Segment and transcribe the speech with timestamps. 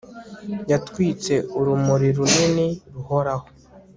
[0.71, 3.45] yatwitse urumuri runini ruhoraho